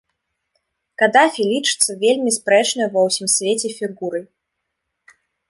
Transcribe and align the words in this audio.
Кадафі 1.01 1.45
лічыцца 1.51 1.97
вельмі 2.05 2.31
спрэчнай 2.39 2.87
ва 2.97 3.01
ўсім 3.09 3.27
свеце 3.35 3.69
фігурай. 3.77 4.23